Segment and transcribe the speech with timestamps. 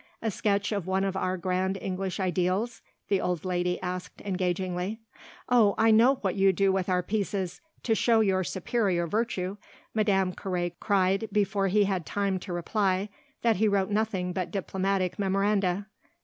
[0.19, 4.99] A sketch of one of our grand English ideals?" the old lady asked engagingly.
[5.47, 9.57] "Oh I know what you do with our pieces to show your superior virtue!"
[9.93, 13.09] Madame Carré cried before he had time to reply
[13.43, 15.85] that he wrote nothing but diplomatic memoranda.